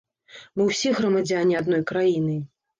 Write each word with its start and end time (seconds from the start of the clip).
Мы 0.59 0.67
ўсе 0.69 0.95
грамадзяне 1.01 1.61
адной 1.63 1.87
краіны. 1.95 2.43